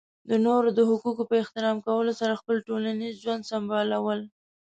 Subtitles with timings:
[0.29, 4.19] د نورو د حقونو په احترام کولو سره خپل ټولنیز ژوند سمبالول.